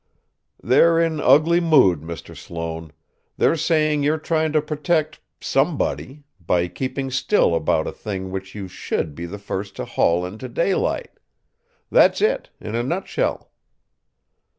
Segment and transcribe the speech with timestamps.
[0.63, 2.35] "They're in ugly mood, Mr.
[2.35, 2.91] Sloane.
[3.37, 8.67] They're saying you're trying to protect somebody by keeping still about a thing which you
[8.67, 11.11] should be the first to haul into daylight.
[11.91, 13.51] That's it in a nutshell."